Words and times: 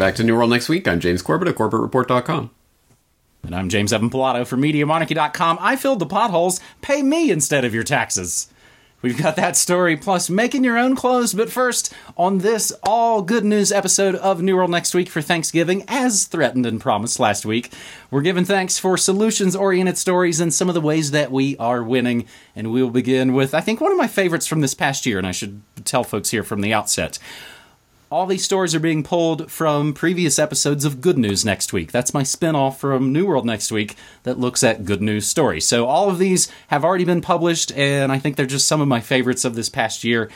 back 0.00 0.14
to 0.14 0.24
New 0.24 0.34
World 0.34 0.48
next 0.48 0.70
week. 0.70 0.88
I'm 0.88 0.98
James 0.98 1.20
Corbett 1.20 1.46
of 1.46 1.56
CorbettReport.com. 1.56 2.50
And 3.42 3.54
I'm 3.54 3.68
James 3.68 3.92
Evan 3.92 4.08
Pilato 4.08 4.46
from 4.46 4.62
MediaMonarchy.com. 4.62 5.58
I 5.60 5.76
filled 5.76 5.98
the 5.98 6.06
potholes. 6.06 6.58
Pay 6.80 7.02
me 7.02 7.30
instead 7.30 7.66
of 7.66 7.74
your 7.74 7.84
taxes. 7.84 8.48
We've 9.02 9.20
got 9.20 9.36
that 9.36 9.58
story, 9.58 9.98
plus 9.98 10.30
making 10.30 10.64
your 10.64 10.78
own 10.78 10.96
clothes. 10.96 11.34
But 11.34 11.52
first, 11.52 11.92
on 12.16 12.38
this 12.38 12.72
all 12.82 13.20
good 13.20 13.44
news 13.44 13.70
episode 13.70 14.14
of 14.14 14.40
New 14.40 14.56
World 14.56 14.70
Next 14.70 14.94
Week 14.94 15.10
for 15.10 15.20
Thanksgiving, 15.20 15.84
as 15.86 16.24
threatened 16.24 16.64
and 16.64 16.80
promised 16.80 17.20
last 17.20 17.44
week, 17.44 17.70
we're 18.10 18.22
giving 18.22 18.46
thanks 18.46 18.78
for 18.78 18.96
solutions 18.96 19.54
oriented 19.54 19.98
stories 19.98 20.40
and 20.40 20.52
some 20.52 20.68
of 20.68 20.74
the 20.74 20.80
ways 20.80 21.10
that 21.10 21.30
we 21.30 21.58
are 21.58 21.84
winning. 21.84 22.24
And 22.56 22.72
we'll 22.72 22.88
begin 22.88 23.34
with, 23.34 23.52
I 23.52 23.60
think, 23.60 23.82
one 23.82 23.92
of 23.92 23.98
my 23.98 24.08
favorites 24.08 24.46
from 24.46 24.62
this 24.62 24.72
past 24.72 25.04
year, 25.04 25.18
and 25.18 25.26
I 25.26 25.32
should 25.32 25.60
tell 25.84 26.04
folks 26.04 26.30
here 26.30 26.42
from 26.42 26.62
the 26.62 26.72
outset. 26.72 27.18
All 28.10 28.26
these 28.26 28.44
stories 28.44 28.74
are 28.74 28.80
being 28.80 29.04
pulled 29.04 29.52
from 29.52 29.94
previous 29.94 30.40
episodes 30.40 30.84
of 30.84 31.00
Good 31.00 31.16
News 31.16 31.44
Next 31.44 31.72
Week. 31.72 31.92
That's 31.92 32.12
my 32.12 32.24
spin 32.24 32.56
off 32.56 32.80
from 32.80 33.12
New 33.12 33.24
World 33.24 33.46
Next 33.46 33.70
Week 33.70 33.94
that 34.24 34.36
looks 34.36 34.64
at 34.64 34.84
good 34.84 35.00
news 35.00 35.28
stories. 35.28 35.64
So 35.64 35.86
all 35.86 36.10
of 36.10 36.18
these 36.18 36.50
have 36.68 36.84
already 36.84 37.04
been 37.04 37.20
published, 37.20 37.70
and 37.76 38.10
I 38.10 38.18
think 38.18 38.34
they're 38.34 38.46
just 38.46 38.66
some 38.66 38.80
of 38.80 38.88
my 38.88 38.98
favorites 38.98 39.44
of 39.44 39.54
this 39.54 39.68
past 39.68 40.02
year. 40.02 40.28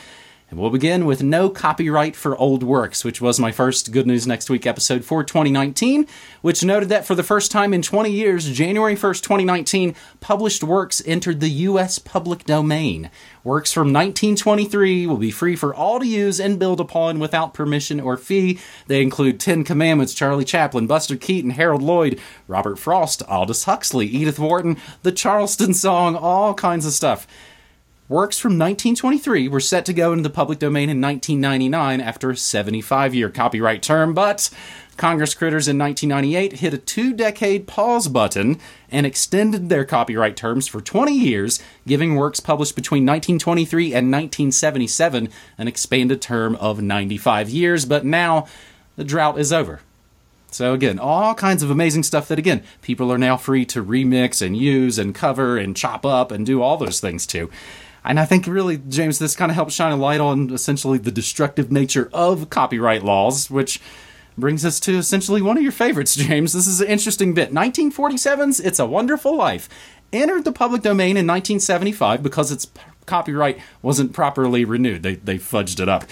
And 0.51 0.59
we'll 0.59 0.69
begin 0.69 1.07
with 1.07 1.23
No 1.23 1.49
Copyright 1.49 2.15
for 2.15 2.37
Old 2.37 2.61
Works, 2.61 3.03
which 3.03 3.19
was 3.19 3.39
my 3.39 3.51
first 3.51 3.91
Good 3.91 4.05
News 4.05 4.27
Next 4.27 4.47
Week 4.47 4.67
episode 4.67 5.03
for 5.03 5.23
2019, 5.23 6.05
which 6.43 6.63
noted 6.63 6.87
that 6.89 7.03
for 7.03 7.15
the 7.15 7.23
first 7.23 7.49
time 7.49 7.73
in 7.73 7.81
20 7.81 8.11
years, 8.11 8.47
January 8.51 8.95
1st, 8.95 9.23
2019, 9.23 9.95
published 10.19 10.63
works 10.63 11.01
entered 11.07 11.39
the 11.39 11.49
U.S. 11.49 11.97
public 11.97 12.45
domain. 12.45 13.09
Works 13.43 13.73
from 13.73 13.87
1923 13.87 15.07
will 15.07 15.17
be 15.17 15.31
free 15.31 15.55
for 15.55 15.73
all 15.73 15.99
to 15.99 16.05
use 16.05 16.39
and 16.39 16.59
build 16.59 16.79
upon 16.79 17.17
without 17.17 17.55
permission 17.55 17.99
or 17.99 18.15
fee. 18.15 18.59
They 18.85 19.01
include 19.01 19.39
Ten 19.39 19.63
Commandments, 19.63 20.13
Charlie 20.13 20.45
Chaplin, 20.45 20.85
Buster 20.85 21.17
Keaton, 21.17 21.51
Harold 21.51 21.81
Lloyd, 21.81 22.19
Robert 22.47 22.77
Frost, 22.77 23.23
Aldous 23.23 23.63
Huxley, 23.63 24.05
Edith 24.05 24.37
Wharton, 24.37 24.77
the 25.01 25.11
Charleston 25.11 25.73
Song, 25.73 26.15
all 26.15 26.53
kinds 26.53 26.85
of 26.85 26.93
stuff. 26.93 27.25
Works 28.07 28.37
from 28.37 28.51
1923 28.51 29.47
were 29.47 29.59
set 29.59 29.83
to 29.87 29.93
go 29.93 30.11
into 30.11 30.21
the 30.21 30.29
public 30.29 30.59
domain 30.59 30.91
in 30.91 31.01
1999 31.01 31.99
after 31.99 32.29
a 32.29 32.37
75 32.37 33.15
year 33.15 33.31
copyright 33.31 33.81
term, 33.81 34.13
but 34.13 34.51
Congress 34.95 35.33
critters 35.33 35.67
in 35.67 35.79
1998 35.79 36.59
hit 36.59 36.75
a 36.75 36.77
two 36.77 37.13
decade 37.13 37.65
pause 37.65 38.07
button 38.07 38.59
and 38.91 39.07
extended 39.07 39.69
their 39.69 39.83
copyright 39.83 40.37
terms 40.37 40.67
for 40.67 40.81
20 40.81 41.13
years, 41.13 41.59
giving 41.87 42.13
works 42.13 42.39
published 42.39 42.75
between 42.75 43.07
1923 43.07 43.85
and 43.85 44.11
1977 44.11 45.29
an 45.57 45.67
expanded 45.67 46.21
term 46.21 46.55
of 46.57 46.83
95 46.83 47.49
years. 47.49 47.85
But 47.85 48.05
now 48.05 48.45
the 48.97 49.03
drought 49.03 49.39
is 49.39 49.51
over. 49.51 49.81
So 50.51 50.73
again, 50.73 50.99
all 50.99 51.33
kinds 51.33 51.63
of 51.63 51.71
amazing 51.71 52.03
stuff 52.03 52.27
that 52.27 52.37
again, 52.37 52.61
people 52.83 53.11
are 53.11 53.17
now 53.17 53.35
free 53.35 53.65
to 53.65 53.83
remix 53.83 54.45
and 54.45 54.55
use 54.55 54.99
and 54.99 55.15
cover 55.15 55.57
and 55.57 55.75
chop 55.75 56.05
up 56.05 56.31
and 56.31 56.45
do 56.45 56.61
all 56.61 56.77
those 56.77 56.99
things 56.99 57.25
too. 57.25 57.49
And 58.05 58.19
I 58.19 58.25
think 58.25 58.45
really, 58.45 58.77
James, 58.77 59.19
this 59.19 59.35
kind 59.35 59.51
of 59.51 59.55
helps 59.55 59.73
shine 59.73 59.91
a 59.91 59.97
light 59.97 60.21
on 60.21 60.53
essentially 60.53 60.97
the 60.99 61.11
destructive 61.11 61.71
nature 61.71 62.09
of 62.13 62.49
copyright 62.49 63.03
laws, 63.03 63.49
which 63.49 63.81
brings 64.37 64.63
us 64.63 64.79
to 64.81 64.97
essentially 64.97 65.41
one 65.41 65.57
of 65.57 65.63
your 65.63 65.71
favorites, 65.71 66.15
James. 66.15 66.53
This 66.53 66.67
is 66.67 66.81
an 66.81 66.87
interesting 66.87 67.33
bit. 67.33 67.51
1947's 67.53 68.59
It's 68.59 68.79
a 68.79 68.85
Wonderful 68.85 69.35
Life 69.35 69.67
entered 70.13 70.45
the 70.45 70.51
public 70.51 70.81
domain 70.81 71.17
in 71.17 71.27
1975 71.27 72.21
because 72.21 72.51
its 72.51 72.67
copyright 73.05 73.59
wasn't 73.81 74.13
properly 74.13 74.65
renewed. 74.65 75.03
They, 75.03 75.15
they 75.15 75.37
fudged 75.37 75.79
it 75.79 75.89
up. 75.89 76.05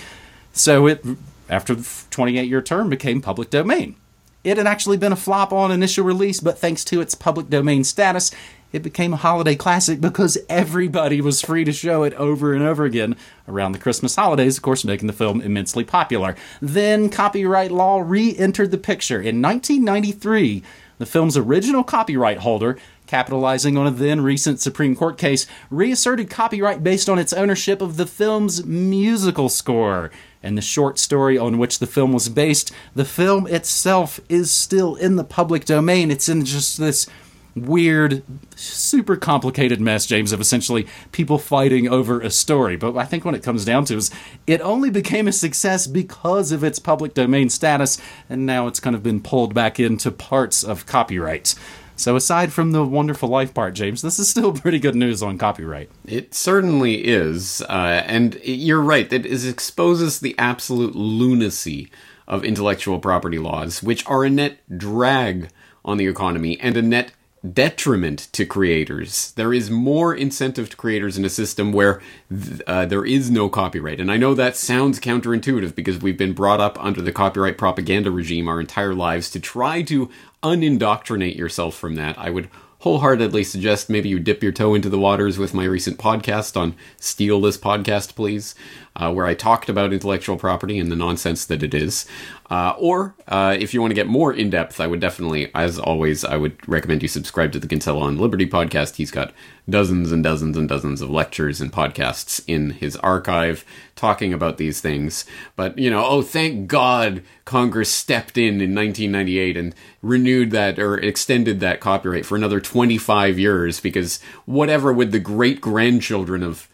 So 0.51 0.87
it, 0.87 1.05
after 1.49 1.75
the 1.75 1.87
28 2.09 2.47
year 2.47 2.61
term, 2.61 2.89
became 2.89 3.21
public 3.21 3.49
domain. 3.49 3.95
It 4.43 4.57
had 4.57 4.67
actually 4.67 4.97
been 4.97 5.13
a 5.13 5.17
flop 5.17 5.53
on 5.53 5.71
initial 5.71 6.03
release, 6.03 6.39
but 6.41 6.59
thanks 6.59 6.83
to 6.85 6.99
its 6.99 7.15
public 7.15 7.49
domain 7.49 7.83
status, 7.83 8.29
it 8.73 8.81
became 8.83 9.13
a 9.13 9.17
holiday 9.17 9.55
classic 9.55 10.01
because 10.01 10.37
everybody 10.49 11.21
was 11.21 11.41
free 11.41 11.63
to 11.63 11.71
show 11.71 12.03
it 12.03 12.13
over 12.15 12.53
and 12.53 12.63
over 12.63 12.83
again 12.83 13.15
around 13.47 13.71
the 13.71 13.79
Christmas 13.79 14.15
holidays, 14.15 14.57
of 14.57 14.63
course, 14.63 14.83
making 14.83 15.07
the 15.07 15.13
film 15.13 15.39
immensely 15.39 15.83
popular. 15.83 16.35
Then 16.59 17.09
copyright 17.09 17.71
law 17.71 18.01
re 18.03 18.35
entered 18.35 18.71
the 18.71 18.77
picture. 18.79 19.21
In 19.21 19.41
1993, 19.41 20.63
the 20.97 21.05
film's 21.05 21.37
original 21.37 21.83
copyright 21.83 22.39
holder, 22.39 22.77
capitalizing 23.05 23.77
on 23.77 23.85
a 23.85 23.91
then 23.91 24.21
recent 24.21 24.59
Supreme 24.59 24.95
Court 24.95 25.17
case, 25.17 25.45
reasserted 25.69 26.29
copyright 26.29 26.83
based 26.83 27.09
on 27.09 27.19
its 27.19 27.33
ownership 27.33 27.81
of 27.81 27.97
the 27.97 28.07
film's 28.07 28.65
musical 28.65 29.49
score 29.49 30.09
and 30.41 30.57
the 30.57 30.61
short 30.61 30.99
story 30.99 31.37
on 31.37 31.57
which 31.57 31.79
the 31.79 31.87
film 31.87 32.11
was 32.11 32.27
based. 32.27 32.71
The 32.95 33.05
film 33.05 33.47
itself 33.47 34.19
is 34.29 34.51
still 34.51 34.95
in 34.95 35.15
the 35.15 35.23
public 35.23 35.65
domain. 35.65 36.11
It's 36.11 36.27
in 36.27 36.43
just 36.43 36.77
this 36.77 37.07
weird, 37.55 38.23
super 38.55 39.15
complicated 39.15 39.79
mess, 39.79 40.05
James, 40.05 40.31
of 40.31 40.41
essentially 40.41 40.87
people 41.11 41.37
fighting 41.37 41.87
over 41.87 42.19
a 42.19 42.29
story. 42.29 42.75
But 42.75 42.95
I 42.97 43.05
think 43.05 43.25
when 43.25 43.35
it 43.35 43.43
comes 43.43 43.65
down 43.65 43.85
to 43.85 43.97
is 43.97 44.11
it 44.47 44.61
only 44.61 44.89
became 44.89 45.27
a 45.27 45.31
success 45.31 45.87
because 45.87 46.51
of 46.51 46.63
its 46.63 46.79
public 46.79 47.13
domain 47.13 47.49
status, 47.49 47.99
and 48.29 48.45
now 48.45 48.67
it's 48.67 48.79
kind 48.79 48.95
of 48.95 49.03
been 49.03 49.21
pulled 49.21 49.53
back 49.53 49.79
into 49.79 50.11
parts 50.11 50.63
of 50.63 50.85
copyright. 50.85 51.55
So 51.95 52.15
aside 52.15 52.51
from 52.51 52.71
the 52.71 52.83
wonderful 52.83 53.29
life 53.29 53.53
part, 53.53 53.75
James, 53.75 54.01
this 54.01 54.17
is 54.17 54.27
still 54.27 54.51
pretty 54.53 54.79
good 54.79 54.95
news 54.95 55.21
on 55.21 55.37
copyright. 55.37 55.89
It 56.05 56.33
certainly 56.33 57.05
is, 57.05 57.61
uh, 57.69 58.03
and 58.05 58.39
you're 58.43 58.81
right. 58.81 59.11
It 59.11 59.25
exposes 59.25 60.19
the 60.19 60.35
absolute 60.37 60.95
lunacy 60.95 61.89
of 62.27 62.43
intellectual 62.43 62.99
property 62.99 63.37
laws, 63.37 63.83
which 63.83 64.05
are 64.07 64.23
a 64.23 64.29
net 64.29 64.59
drag 64.75 65.49
on 65.85 65.97
the 65.97 66.07
economy 66.07 66.59
and 66.59 66.77
a 66.77 66.81
net 66.81 67.11
detriment 67.51 68.29
to 68.31 68.45
creators. 68.45 69.31
There 69.31 69.53
is 69.53 69.69
more 69.69 70.15
incentive 70.15 70.69
to 70.69 70.77
creators 70.77 71.17
in 71.17 71.25
a 71.25 71.29
system 71.29 71.73
where 71.73 72.01
th- 72.29 72.61
uh, 72.67 72.85
there 72.85 73.05
is 73.05 73.29
no 73.29 73.49
copyright. 73.49 73.99
And 73.99 74.11
I 74.11 74.17
know 74.17 74.33
that 74.33 74.55
sounds 74.55 74.99
counterintuitive 74.99 75.75
because 75.75 75.99
we've 75.99 76.17
been 76.17 76.33
brought 76.33 76.61
up 76.61 76.81
under 76.83 77.01
the 77.01 77.11
copyright 77.11 77.57
propaganda 77.57 78.11
regime 78.11 78.47
our 78.47 78.61
entire 78.61 78.93
lives 78.93 79.29
to 79.31 79.39
try 79.39 79.81
to 79.83 80.09
unindoctrinate 80.41 81.35
yourself 81.35 81.75
from 81.75 81.95
that. 81.95 82.17
I 82.17 82.29
would 82.29 82.49
wholeheartedly 82.79 83.45
suggest 83.45 83.89
maybe 83.89 84.09
you 84.09 84.19
dip 84.19 84.43
your 84.43 84.51
toe 84.51 84.75
into 84.75 84.89
the 84.89 84.99
waters 84.99 85.37
with 85.37 85.53
my 85.53 85.63
recent 85.63 85.97
podcast 85.97 86.59
on 86.59 86.75
Steal 86.97 87.39
This 87.39 87.57
Podcast, 87.57 88.13
please, 88.13 88.55
uh, 88.95 89.11
where 89.11 89.25
I 89.25 89.33
talked 89.33 89.69
about 89.69 89.93
intellectual 89.93 90.37
property 90.37 90.77
and 90.77 90.91
the 90.91 90.95
nonsense 90.95 91.45
that 91.45 91.63
it 91.63 91.73
is. 91.73 92.05
Uh, 92.49 92.75
or 92.77 93.15
uh, 93.27 93.55
if 93.59 93.73
you 93.73 93.81
want 93.81 93.89
to 93.89 93.95
get 93.95 94.05
more 94.05 94.31
in 94.31 94.51
depth, 94.51 94.79
I 94.79 94.85
would 94.85 94.99
definitely, 94.99 95.49
as 95.55 95.79
always, 95.79 96.23
I 96.23 96.37
would 96.37 96.57
recommend 96.67 97.01
you 97.01 97.07
subscribe 97.07 97.51
to 97.53 97.59
the 97.59 97.67
Kinsella 97.67 98.01
on 98.01 98.17
Liberty 98.17 98.45
podcast. 98.45 98.97
He's 98.97 99.09
got 99.09 99.33
dozens 99.67 100.11
and 100.11 100.23
dozens 100.23 100.55
and 100.55 100.69
dozens 100.69 101.01
of 101.01 101.09
lectures 101.09 101.61
and 101.61 101.71
podcasts 101.71 102.43
in 102.45 102.71
his 102.71 102.95
archive 102.97 103.65
talking 103.95 104.33
about 104.33 104.57
these 104.57 104.81
things. 104.81 105.25
But, 105.55 105.79
you 105.79 105.89
know, 105.89 106.05
oh, 106.05 106.21
thank 106.21 106.67
God 106.67 107.23
Congress 107.45 107.89
stepped 107.89 108.37
in 108.37 108.61
in 108.61 108.75
1998 108.75 109.57
and 109.57 109.73
renewed 110.03 110.51
that 110.51 110.77
or 110.77 110.97
extended 110.99 111.59
that 111.61 111.79
copyright 111.79 112.25
for 112.25 112.35
another 112.35 112.59
25 112.59 113.39
years 113.39 113.79
because 113.79 114.21
whatever 114.45 114.93
would 114.93 115.11
the 115.11 115.19
great 115.19 115.61
grandchildren 115.61 116.43
of 116.43 116.67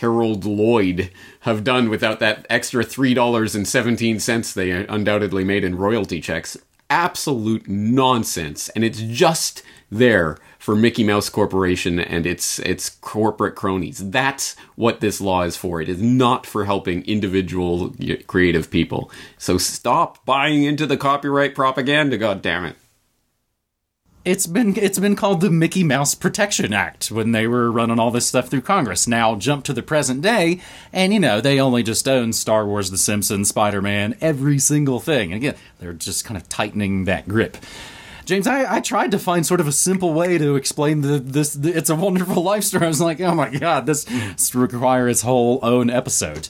Harold 0.00 0.46
Lloyd 0.46 1.10
have 1.40 1.62
done 1.62 1.90
without 1.90 2.20
that 2.20 2.46
extra 2.48 2.84
$3.17 2.84 4.54
they 4.54 4.70
undoubtedly 4.70 5.44
made 5.44 5.62
in 5.62 5.76
royalty 5.76 6.20
checks. 6.20 6.56
Absolute 6.88 7.68
nonsense. 7.68 8.70
And 8.70 8.82
it's 8.82 9.00
just 9.00 9.62
there 9.90 10.38
for 10.58 10.74
Mickey 10.74 11.04
Mouse 11.04 11.28
Corporation 11.28 12.00
and 12.00 12.26
its 12.26 12.58
its 12.60 12.88
corporate 12.88 13.54
cronies. 13.54 14.10
That's 14.10 14.56
what 14.74 15.00
this 15.00 15.20
law 15.20 15.42
is 15.42 15.56
for. 15.56 15.80
It 15.82 15.88
is 15.88 16.00
not 16.02 16.46
for 16.46 16.64
helping 16.64 17.04
individual 17.04 17.94
creative 18.26 18.70
people. 18.70 19.10
So 19.36 19.58
stop 19.58 20.24
buying 20.24 20.64
into 20.64 20.86
the 20.86 20.96
copyright 20.96 21.54
propaganda, 21.54 22.16
god 22.16 22.40
damn 22.40 22.64
it 22.64 22.76
it's 24.24 24.46
been 24.46 24.76
it's 24.76 24.98
been 24.98 25.16
called 25.16 25.40
the 25.40 25.50
Mickey 25.50 25.82
Mouse 25.82 26.14
Protection 26.14 26.72
Act 26.74 27.10
when 27.10 27.32
they 27.32 27.46
were 27.46 27.70
running 27.70 27.98
all 27.98 28.10
this 28.10 28.26
stuff 28.26 28.48
through 28.48 28.60
Congress. 28.62 29.06
Now 29.06 29.34
jump 29.34 29.64
to 29.64 29.72
the 29.72 29.82
present 29.82 30.20
day, 30.20 30.60
and 30.92 31.12
you 31.12 31.20
know 31.20 31.40
they 31.40 31.58
only 31.58 31.82
just 31.82 32.06
own 32.06 32.32
Star 32.32 32.66
Wars, 32.66 32.90
The 32.90 32.98
Simpsons, 32.98 33.48
Spider 33.48 33.80
Man, 33.80 34.16
every 34.20 34.58
single 34.58 35.00
thing. 35.00 35.32
And 35.32 35.42
again, 35.42 35.56
they're 35.78 35.94
just 35.94 36.24
kind 36.24 36.36
of 36.36 36.48
tightening 36.48 37.04
that 37.06 37.28
grip. 37.28 37.56
James, 38.26 38.46
I, 38.46 38.76
I 38.76 38.80
tried 38.80 39.10
to 39.12 39.18
find 39.18 39.44
sort 39.44 39.60
of 39.60 39.66
a 39.66 39.72
simple 39.72 40.12
way 40.12 40.36
to 40.36 40.54
explain 40.54 41.00
the 41.00 41.18
this 41.18 41.54
the, 41.54 41.76
it's 41.76 41.90
a 41.90 41.96
wonderful 41.96 42.42
life 42.42 42.64
story. 42.64 42.84
I 42.84 42.88
was 42.88 43.00
like, 43.00 43.20
oh 43.20 43.34
my 43.34 43.48
god, 43.48 43.86
this, 43.86 44.04
requires 44.54 45.22
whole 45.22 45.60
own 45.62 45.88
episode. 45.88 46.48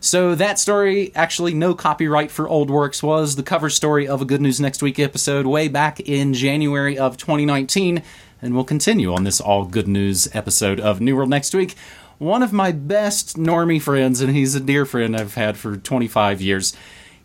So 0.00 0.36
that 0.36 0.58
story, 0.60 1.10
actually, 1.14 1.54
no 1.54 1.74
copyright 1.74 2.30
for 2.30 2.48
old 2.48 2.70
works, 2.70 3.02
was 3.02 3.34
the 3.34 3.42
cover 3.42 3.68
story 3.68 4.06
of 4.06 4.22
a 4.22 4.24
Good 4.24 4.40
News 4.40 4.60
Next 4.60 4.80
Week 4.80 4.98
episode 4.98 5.46
way 5.46 5.66
back 5.66 5.98
in 5.98 6.34
January 6.34 6.96
of 6.96 7.16
2019, 7.16 8.02
and 8.40 8.54
we'll 8.54 8.62
continue 8.62 9.12
on 9.12 9.24
this 9.24 9.40
all 9.40 9.64
good 9.64 9.88
news 9.88 10.28
episode 10.34 10.78
of 10.78 11.00
New 11.00 11.16
World 11.16 11.30
Next 11.30 11.52
Week. 11.52 11.74
One 12.18 12.44
of 12.44 12.52
my 12.52 12.70
best 12.70 13.36
normie 13.36 13.82
friends, 13.82 14.20
and 14.20 14.34
he's 14.34 14.54
a 14.54 14.60
dear 14.60 14.84
friend 14.84 15.16
I've 15.16 15.34
had 15.34 15.56
for 15.56 15.76
25 15.76 16.40
years. 16.40 16.76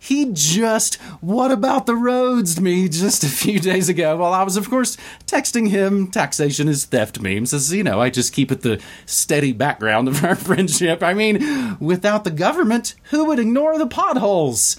He 0.04 0.30
just 0.34 0.96
what 1.22 1.50
about 1.50 1.86
the 1.86 1.96
roads 1.96 2.60
me 2.60 2.90
just 2.90 3.24
a 3.24 3.30
few 3.30 3.58
days 3.58 3.88
ago 3.88 4.18
while 4.18 4.34
I 4.34 4.44
was, 4.44 4.58
of 4.58 4.70
course, 4.70 4.98
texting 5.26 5.70
him 5.70 6.12
taxation 6.12 6.68
is 6.68 6.84
theft 6.84 7.22
memes. 7.22 7.54
As 7.54 7.72
you 7.72 7.86
know, 7.86 8.02
I 8.02 8.10
just 8.10 8.34
keep 8.34 8.52
it 8.52 8.64
the 8.64 8.82
steady 9.06 9.54
background 9.54 10.10
of 10.10 10.22
our 10.22 10.36
friendship. 10.50 11.02
I 11.02 11.14
mean, 11.14 11.78
without 11.80 12.26
the 12.26 12.32
government, 12.32 12.96
who 13.12 13.24
would 13.26 13.40
ignore 13.40 13.78
the 13.78 13.88
potholes? 13.88 14.76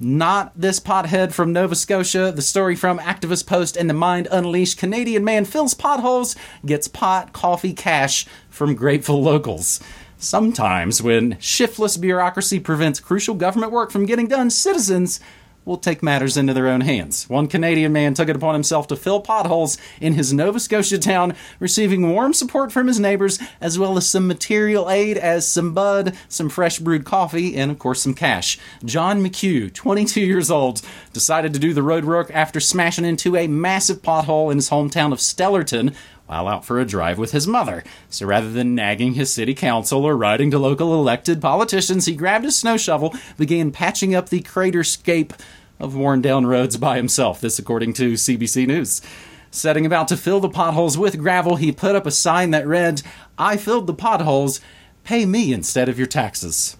Not 0.00 0.58
this 0.58 0.80
pothead 0.80 1.34
from 1.34 1.52
Nova 1.52 1.74
Scotia. 1.74 2.32
The 2.32 2.40
story 2.40 2.76
from 2.76 2.98
Activist 2.98 3.46
Post 3.46 3.76
and 3.76 3.90
the 3.90 3.94
Mind 3.94 4.26
Unleashed 4.30 4.78
Canadian 4.78 5.22
man 5.22 5.44
fills 5.44 5.74
potholes, 5.74 6.34
gets 6.64 6.88
pot, 6.88 7.34
coffee, 7.34 7.74
cash 7.74 8.26
from 8.48 8.74
grateful 8.74 9.22
locals. 9.22 9.82
Sometimes, 10.18 11.02
when 11.02 11.36
shiftless 11.40 11.96
bureaucracy 11.96 12.58
prevents 12.58 13.00
crucial 13.00 13.34
government 13.34 13.70
work 13.70 13.90
from 13.90 14.06
getting 14.06 14.28
done, 14.28 14.48
citizens 14.48 15.20
will 15.66 15.76
take 15.76 16.02
matters 16.02 16.36
into 16.36 16.54
their 16.54 16.68
own 16.68 16.80
hands. 16.80 17.28
One 17.28 17.48
Canadian 17.48 17.92
man 17.92 18.14
took 18.14 18.28
it 18.28 18.36
upon 18.36 18.54
himself 18.54 18.86
to 18.86 18.96
fill 18.96 19.20
potholes 19.20 19.76
in 20.00 20.14
his 20.14 20.32
Nova 20.32 20.60
Scotia 20.60 20.96
town, 20.96 21.34
receiving 21.58 22.08
warm 22.08 22.32
support 22.32 22.70
from 22.70 22.86
his 22.86 23.00
neighbors, 23.00 23.40
as 23.60 23.78
well 23.78 23.98
as 23.98 24.08
some 24.08 24.28
material 24.28 24.88
aid 24.88 25.18
as 25.18 25.46
some 25.46 25.74
bud, 25.74 26.16
some 26.28 26.48
fresh 26.48 26.78
brewed 26.78 27.04
coffee, 27.04 27.56
and 27.56 27.70
of 27.70 27.80
course 27.80 28.00
some 28.00 28.14
cash. 28.14 28.58
John 28.84 29.22
McHugh, 29.22 29.72
22 29.72 30.20
years 30.20 30.50
old, 30.52 30.82
decided 31.12 31.52
to 31.52 31.58
do 31.58 31.74
the 31.74 31.82
road 31.82 32.04
work 32.04 32.30
after 32.32 32.60
smashing 32.60 33.04
into 33.04 33.36
a 33.36 33.48
massive 33.48 34.02
pothole 34.02 34.52
in 34.52 34.58
his 34.58 34.70
hometown 34.70 35.12
of 35.12 35.18
Stellarton, 35.18 35.94
while 36.26 36.48
out 36.48 36.64
for 36.64 36.78
a 36.78 36.84
drive 36.84 37.18
with 37.18 37.32
his 37.32 37.46
mother. 37.46 37.84
So 38.10 38.26
rather 38.26 38.50
than 38.50 38.74
nagging 38.74 39.14
his 39.14 39.32
city 39.32 39.54
council 39.54 40.04
or 40.04 40.16
writing 40.16 40.50
to 40.50 40.58
local 40.58 40.94
elected 40.94 41.40
politicians, 41.40 42.06
he 42.06 42.16
grabbed 42.16 42.44
his 42.44 42.58
snow 42.58 42.76
shovel, 42.76 43.14
began 43.36 43.70
patching 43.70 44.14
up 44.14 44.28
the 44.28 44.42
craterscape 44.42 45.38
of 45.78 45.94
worn 45.94 46.22
down 46.22 46.46
roads 46.46 46.76
by 46.76 46.96
himself. 46.96 47.40
This, 47.40 47.58
according 47.58 47.92
to 47.94 48.14
CBC 48.14 48.66
News. 48.66 49.02
Setting 49.50 49.86
about 49.86 50.08
to 50.08 50.16
fill 50.16 50.40
the 50.40 50.48
potholes 50.48 50.98
with 50.98 51.18
gravel, 51.18 51.56
he 51.56 51.72
put 51.72 51.94
up 51.94 52.04
a 52.04 52.10
sign 52.10 52.50
that 52.50 52.66
read, 52.66 53.02
I 53.38 53.56
filled 53.56 53.86
the 53.86 53.94
potholes, 53.94 54.60
pay 55.04 55.24
me 55.24 55.52
instead 55.52 55.88
of 55.88 55.96
your 55.96 56.08
taxes. 56.08 56.76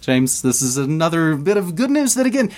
James, 0.00 0.40
this 0.40 0.62
is 0.62 0.76
another 0.76 1.34
bit 1.34 1.56
of 1.56 1.74
good 1.74 1.90
news 1.90 2.14
that, 2.14 2.26
again, 2.26 2.52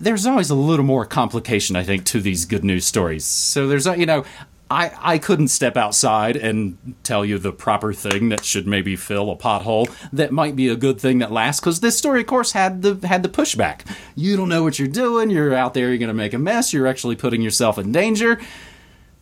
there's 0.00 0.26
always 0.26 0.50
a 0.50 0.54
little 0.54 0.84
more 0.84 1.04
complication, 1.04 1.76
I 1.76 1.82
think, 1.82 2.04
to 2.06 2.20
these 2.20 2.44
good 2.44 2.64
news 2.64 2.86
stories. 2.86 3.24
So 3.24 3.66
there's, 3.66 3.86
you 3.86 4.06
know, 4.06 4.24
I, 4.70 4.92
I 4.98 5.18
couldn't 5.18 5.48
step 5.48 5.76
outside 5.76 6.36
and 6.36 6.94
tell 7.02 7.24
you 7.24 7.38
the 7.38 7.52
proper 7.52 7.92
thing 7.94 8.28
that 8.28 8.44
should 8.44 8.66
maybe 8.66 8.96
fill 8.96 9.30
a 9.30 9.36
pothole 9.36 9.90
that 10.12 10.30
might 10.30 10.56
be 10.56 10.68
a 10.68 10.76
good 10.76 11.00
thing 11.00 11.18
that 11.18 11.32
lasts 11.32 11.60
because 11.60 11.80
this 11.80 11.96
story 11.96 12.20
of 12.20 12.26
course 12.26 12.52
had 12.52 12.82
the 12.82 13.06
had 13.06 13.22
the 13.22 13.30
pushback. 13.30 13.80
You 14.14 14.36
don't 14.36 14.48
know 14.50 14.62
what 14.62 14.78
you're 14.78 14.86
doing. 14.86 15.30
You're 15.30 15.54
out 15.54 15.72
there 15.72 15.88
you're 15.88 15.98
going 15.98 16.08
to 16.08 16.14
make 16.14 16.34
a 16.34 16.38
mess. 16.38 16.72
You're 16.72 16.86
actually 16.86 17.16
putting 17.16 17.40
yourself 17.40 17.78
in 17.78 17.92
danger. 17.92 18.38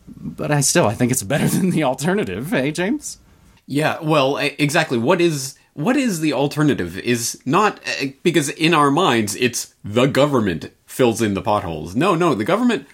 But 0.09 0.51
i 0.51 0.61
still 0.61 0.87
i 0.87 0.93
think 0.93 1.11
it's 1.11 1.23
better 1.23 1.47
than 1.49 1.69
the 1.69 1.83
alternative 1.83 2.49
hey 2.49 2.71
james? 2.71 3.19
Yeah 3.65 3.99
well 4.01 4.37
exactly. 4.37 4.97
What 4.97 5.21
is 5.21 5.56
what 5.77 5.95
is 5.95 6.21
the 6.21 6.33
alternative 6.33 6.97
is 6.99 7.39
not 7.45 7.79
uh, 7.87 8.07
because 8.23 8.49
in 8.49 8.73
our 8.73 8.89
minds 8.89 9.35
it's 9.35 9.75
the 9.83 10.07
government 10.07 10.71
fills 10.85 11.21
in 11.21 11.35
the 11.35 11.41
potholes 11.41 11.95
no 11.95 12.15
no 12.15 12.33
the 12.33 12.43
government 12.43 12.87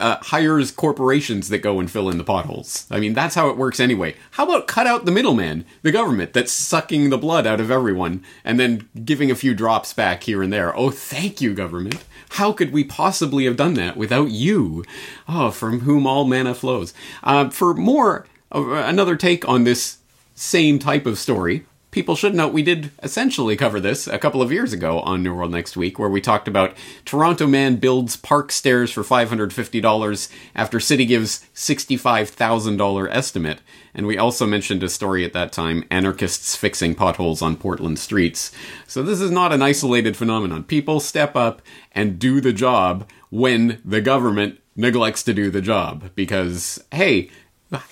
uh, 0.00 0.16
hires 0.20 0.72
corporations 0.72 1.48
that 1.48 1.58
go 1.58 1.78
and 1.78 1.90
fill 1.90 2.10
in 2.10 2.18
the 2.18 2.24
potholes. 2.24 2.88
I 2.90 2.98
mean, 2.98 3.14
that's 3.14 3.36
how 3.36 3.50
it 3.50 3.56
works 3.56 3.78
anyway. 3.78 4.16
How 4.32 4.44
about 4.44 4.66
cut 4.66 4.88
out 4.88 5.04
the 5.04 5.12
middleman, 5.12 5.64
the 5.82 5.92
government 5.92 6.32
that's 6.32 6.52
sucking 6.52 7.10
the 7.10 7.18
blood 7.18 7.46
out 7.46 7.60
of 7.60 7.70
everyone 7.70 8.24
and 8.44 8.58
then 8.58 8.88
giving 9.04 9.30
a 9.30 9.36
few 9.36 9.54
drops 9.54 9.92
back 9.92 10.24
here 10.24 10.42
and 10.42 10.52
there? 10.52 10.76
Oh, 10.76 10.90
thank 10.90 11.40
you, 11.40 11.54
government. 11.54 12.02
How 12.30 12.52
could 12.52 12.72
we 12.72 12.82
possibly 12.82 13.44
have 13.44 13.56
done 13.56 13.74
that 13.74 13.96
without 13.96 14.32
you? 14.32 14.84
Oh, 15.28 15.52
from 15.52 15.80
whom 15.80 16.04
all 16.04 16.24
manna 16.24 16.54
flows. 16.54 16.92
Uh, 17.22 17.48
for 17.50 17.72
more, 17.72 18.26
uh, 18.52 18.72
another 18.72 19.14
take 19.14 19.48
on 19.48 19.62
this 19.62 19.98
same 20.34 20.80
type 20.80 21.06
of 21.06 21.18
story, 21.18 21.64
people 21.90 22.14
should 22.14 22.34
note 22.34 22.52
we 22.52 22.62
did 22.62 22.90
essentially 23.02 23.56
cover 23.56 23.80
this 23.80 24.06
a 24.06 24.18
couple 24.18 24.42
of 24.42 24.52
years 24.52 24.72
ago 24.72 25.00
on 25.00 25.22
New 25.22 25.34
World 25.34 25.50
Next 25.50 25.76
Week, 25.76 25.98
where 25.98 26.08
we 26.08 26.20
talked 26.20 26.48
about 26.48 26.74
Toronto 27.04 27.46
man 27.46 27.76
builds 27.76 28.16
park 28.16 28.52
stairs 28.52 28.90
for 28.90 29.02
$550 29.02 30.32
after 30.54 30.80
city 30.80 31.04
gives 31.04 31.46
$65,000 31.54 33.08
estimate. 33.10 33.60
And 33.92 34.06
we 34.06 34.18
also 34.18 34.46
mentioned 34.46 34.82
a 34.82 34.88
story 34.88 35.24
at 35.24 35.32
that 35.32 35.52
time 35.52 35.84
anarchists 35.90 36.54
fixing 36.54 36.94
potholes 36.94 37.42
on 37.42 37.56
Portland 37.56 37.98
streets. 37.98 38.52
So 38.86 39.02
this 39.02 39.20
is 39.20 39.30
not 39.30 39.52
an 39.52 39.62
isolated 39.62 40.16
phenomenon. 40.16 40.64
People 40.64 41.00
step 41.00 41.34
up 41.34 41.60
and 41.92 42.18
do 42.18 42.40
the 42.40 42.52
job 42.52 43.08
when 43.30 43.80
the 43.84 44.00
government 44.00 44.60
neglects 44.76 45.22
to 45.24 45.34
do 45.34 45.50
the 45.50 45.60
job. 45.60 46.10
Because, 46.14 46.82
hey, 46.92 47.30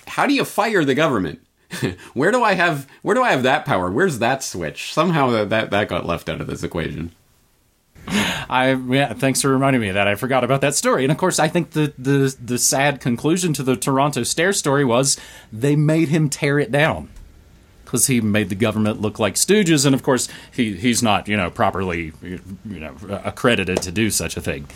how 0.07 0.25
do 0.25 0.33
you 0.33 0.45
fire 0.45 0.85
the 0.85 0.95
government? 0.95 1.41
where 2.13 2.31
do 2.31 2.43
I 2.43 2.53
have 2.53 2.87
where 3.01 3.15
do 3.15 3.23
I 3.23 3.31
have 3.31 3.43
that 3.43 3.65
power? 3.65 3.91
Where's 3.91 4.19
that 4.19 4.43
switch? 4.43 4.93
Somehow 4.93 5.29
that 5.31 5.49
that, 5.49 5.71
that 5.71 5.89
got 5.89 6.05
left 6.05 6.29
out 6.29 6.41
of 6.41 6.47
this 6.47 6.63
equation. 6.63 7.11
I 8.07 8.73
yeah, 8.73 9.13
thanks 9.13 9.41
for 9.41 9.49
reminding 9.49 9.81
me 9.81 9.89
of 9.89 9.93
that. 9.93 10.07
I 10.07 10.15
forgot 10.15 10.43
about 10.43 10.61
that 10.61 10.73
story. 10.75 11.03
And 11.03 11.11
of 11.11 11.17
course, 11.17 11.37
I 11.37 11.47
think 11.47 11.71
the 11.71 11.93
the 11.97 12.35
the 12.43 12.57
sad 12.57 12.99
conclusion 12.99 13.53
to 13.53 13.63
the 13.63 13.75
Toronto 13.75 14.23
Stair 14.23 14.53
story 14.53 14.83
was 14.83 15.17
they 15.53 15.75
made 15.75 16.09
him 16.09 16.29
tear 16.29 16.57
it 16.57 16.71
down 16.71 17.09
because 17.83 18.07
he 18.07 18.21
made 18.21 18.49
the 18.49 18.55
government 18.55 19.01
look 19.01 19.19
like 19.19 19.35
stooges, 19.35 19.85
and 19.85 19.93
of 19.93 20.01
course, 20.01 20.27
he 20.51 20.75
he's 20.75 21.03
not 21.03 21.27
you 21.27 21.37
know 21.37 21.51
properly 21.51 22.13
you 22.21 22.39
know 22.65 22.95
accredited 23.23 23.81
to 23.83 23.91
do 23.91 24.09
such 24.09 24.37
a 24.37 24.41
thing. 24.41 24.67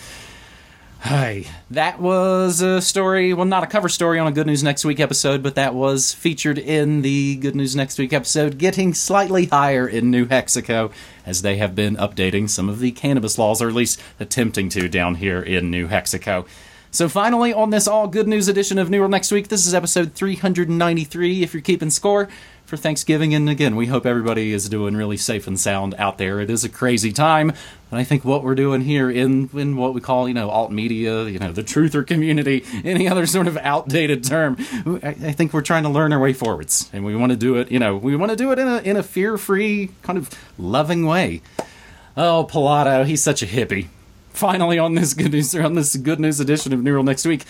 Hi. 1.03 1.43
That 1.69 1.99
was 1.99 2.61
a 2.61 2.79
story, 2.81 3.33
well, 3.33 3.43
not 3.43 3.61
a 3.61 3.67
cover 3.67 3.89
story 3.89 4.19
on 4.19 4.27
a 4.27 4.31
Good 4.31 4.47
News 4.47 4.63
Next 4.63 4.85
Week 4.85 5.01
episode, 5.01 5.43
but 5.43 5.55
that 5.55 5.75
was 5.75 6.13
featured 6.13 6.57
in 6.57 7.01
the 7.01 7.35
Good 7.35 7.57
News 7.57 7.75
Next 7.75 7.99
Week 7.99 8.13
episode, 8.13 8.57
getting 8.57 8.93
slightly 8.93 9.47
higher 9.47 9.85
in 9.85 10.09
New 10.09 10.25
Mexico, 10.25 10.91
as 11.25 11.41
they 11.41 11.57
have 11.57 11.75
been 11.75 11.97
updating 11.97 12.49
some 12.49 12.69
of 12.69 12.79
the 12.79 12.91
cannabis 12.91 13.37
laws, 13.37 13.61
or 13.61 13.67
at 13.67 13.75
least 13.75 14.01
attempting 14.17 14.69
to 14.69 14.87
down 14.87 15.15
here 15.15 15.41
in 15.41 15.69
New 15.69 15.89
Mexico. 15.89 16.45
So, 16.89 17.09
finally, 17.09 17.51
on 17.51 17.71
this 17.71 17.85
all 17.85 18.07
good 18.07 18.29
news 18.29 18.47
edition 18.47 18.77
of 18.77 18.89
New 18.89 18.99
World 18.99 19.11
Next 19.11 19.29
Week, 19.29 19.49
this 19.49 19.67
is 19.67 19.73
episode 19.73 20.13
393, 20.13 21.43
if 21.43 21.53
you're 21.53 21.59
keeping 21.59 21.89
score 21.89 22.29
for 22.65 22.77
Thanksgiving. 22.77 23.33
And 23.33 23.49
again, 23.49 23.75
we 23.75 23.87
hope 23.87 24.05
everybody 24.05 24.53
is 24.53 24.69
doing 24.69 24.95
really 24.95 25.17
safe 25.17 25.47
and 25.47 25.59
sound 25.59 25.95
out 25.97 26.17
there. 26.17 26.39
It 26.39 26.49
is 26.49 26.63
a 26.63 26.69
crazy 26.69 27.11
time, 27.11 27.53
but 27.89 27.99
I 27.99 28.03
think 28.03 28.25
what 28.25 28.43
we're 28.43 28.55
doing 28.55 28.81
here 28.81 29.09
in 29.09 29.49
in 29.53 29.77
what 29.77 29.93
we 29.93 30.01
call 30.01 30.27
you 30.27 30.33
know 30.33 30.49
alt 30.49 30.71
media, 30.71 31.25
you 31.25 31.39
know 31.39 31.51
the 31.51 31.63
truther 31.63 32.05
community, 32.05 32.63
any 32.83 33.07
other 33.07 33.25
sort 33.25 33.47
of 33.47 33.57
outdated 33.57 34.23
term, 34.23 34.57
I, 34.85 35.09
I 35.09 35.31
think 35.31 35.53
we're 35.53 35.61
trying 35.61 35.83
to 35.83 35.89
learn 35.89 36.13
our 36.13 36.19
way 36.19 36.33
forwards, 36.33 36.89
and 36.93 37.05
we 37.05 37.15
want 37.15 37.31
to 37.31 37.37
do 37.37 37.55
it. 37.55 37.71
You 37.71 37.79
know, 37.79 37.95
we 37.97 38.15
want 38.15 38.31
to 38.31 38.35
do 38.35 38.51
it 38.51 38.59
in 38.59 38.67
a 38.67 38.77
in 38.79 38.97
a 38.97 39.03
fear 39.03 39.37
free 39.37 39.91
kind 40.01 40.17
of 40.17 40.29
loving 40.57 41.05
way. 41.05 41.41
Oh, 42.15 42.47
Pilato, 42.49 43.05
he's 43.05 43.23
such 43.23 43.41
a 43.41 43.47
hippie. 43.47 43.87
Finally, 44.31 44.79
on 44.79 44.95
this 44.95 45.13
good 45.13 45.31
news, 45.31 45.55
on 45.55 45.75
this 45.75 45.95
good 45.95 46.19
news 46.19 46.39
edition 46.39 46.73
of 46.73 46.83
World 46.83 47.05
next 47.05 47.25
week, 47.25 47.43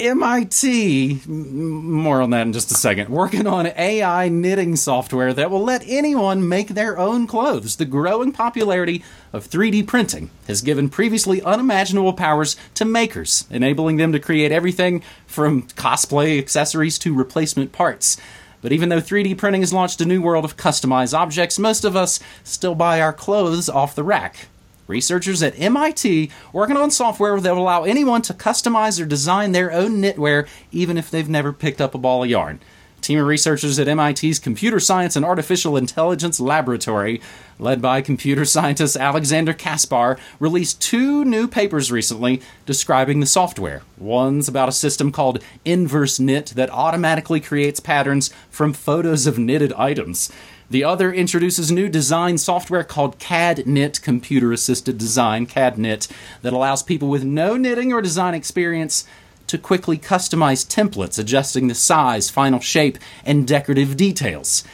MIT, 0.00 1.20
more 1.28 2.20
on 2.20 2.30
that 2.30 2.48
in 2.48 2.52
just 2.52 2.72
a 2.72 2.74
second, 2.74 3.10
working 3.10 3.46
on 3.46 3.68
AI 3.68 4.28
knitting 4.28 4.74
software 4.74 5.32
that 5.32 5.52
will 5.52 5.62
let 5.62 5.84
anyone 5.86 6.48
make 6.48 6.68
their 6.68 6.98
own 6.98 7.28
clothes. 7.28 7.76
The 7.76 7.84
growing 7.84 8.32
popularity 8.32 9.04
of 9.32 9.48
3D 9.48 9.86
printing 9.86 10.30
has 10.48 10.62
given 10.62 10.88
previously 10.88 11.40
unimaginable 11.42 12.12
powers 12.12 12.56
to 12.74 12.84
makers, 12.84 13.46
enabling 13.50 13.98
them 13.98 14.10
to 14.10 14.18
create 14.18 14.50
everything 14.50 15.00
from 15.26 15.62
cosplay 15.62 16.40
accessories 16.40 16.98
to 16.98 17.14
replacement 17.14 17.70
parts. 17.70 18.16
But 18.62 18.72
even 18.72 18.88
though 18.88 19.00
3D 19.00 19.38
printing 19.38 19.62
has 19.62 19.72
launched 19.72 20.00
a 20.00 20.06
new 20.06 20.20
world 20.20 20.44
of 20.44 20.56
customized 20.56 21.16
objects, 21.16 21.56
most 21.56 21.84
of 21.84 21.94
us 21.94 22.18
still 22.42 22.74
buy 22.74 23.00
our 23.00 23.12
clothes 23.12 23.68
off 23.68 23.94
the 23.94 24.02
rack. 24.02 24.48
Researchers 24.86 25.42
at 25.42 25.58
MIT 25.58 26.30
working 26.52 26.76
on 26.76 26.90
software 26.90 27.40
that 27.40 27.54
will 27.54 27.62
allow 27.62 27.84
anyone 27.84 28.20
to 28.22 28.34
customize 28.34 29.00
or 29.00 29.06
design 29.06 29.52
their 29.52 29.72
own 29.72 30.02
knitwear 30.02 30.46
even 30.72 30.98
if 30.98 31.10
they've 31.10 31.28
never 31.28 31.52
picked 31.52 31.80
up 31.80 31.94
a 31.94 31.98
ball 31.98 32.22
of 32.22 32.28
yarn. 32.28 32.60
A 32.98 33.00
team 33.00 33.18
of 33.18 33.26
researchers 33.26 33.78
at 33.78 33.86
MIT's 33.86 34.38
Computer 34.38 34.78
Science 34.78 35.16
and 35.16 35.24
Artificial 35.24 35.78
Intelligence 35.78 36.38
Laboratory, 36.38 37.22
led 37.58 37.80
by 37.80 38.02
computer 38.02 38.44
scientist 38.44 38.96
Alexander 38.96 39.54
Kaspar, 39.54 40.18
released 40.38 40.82
two 40.82 41.24
new 41.24 41.48
papers 41.48 41.90
recently 41.90 42.42
describing 42.66 43.20
the 43.20 43.26
software. 43.26 43.82
One's 43.96 44.48
about 44.48 44.68
a 44.68 44.72
system 44.72 45.10
called 45.10 45.42
Inverse 45.64 46.20
Knit 46.20 46.52
that 46.56 46.70
automatically 46.70 47.40
creates 47.40 47.80
patterns 47.80 48.30
from 48.50 48.74
photos 48.74 49.26
of 49.26 49.38
knitted 49.38 49.72
items. 49.74 50.30
The 50.70 50.84
other 50.84 51.12
introduces 51.12 51.70
new 51.70 51.88
design 51.88 52.38
software 52.38 52.84
called 52.84 53.18
CADKnit, 53.18 54.02
Computer 54.02 54.50
Assisted 54.52 54.96
Design, 54.96 55.46
CADKnit, 55.46 56.10
that 56.42 56.52
allows 56.52 56.82
people 56.82 57.08
with 57.08 57.22
no 57.22 57.56
knitting 57.56 57.92
or 57.92 58.00
design 58.00 58.34
experience 58.34 59.04
to 59.46 59.58
quickly 59.58 59.98
customize 59.98 60.66
templates, 60.66 61.18
adjusting 61.18 61.68
the 61.68 61.74
size, 61.74 62.30
final 62.30 62.60
shape, 62.60 62.98
and 63.26 63.46
decorative 63.46 63.96
details. 63.96 64.64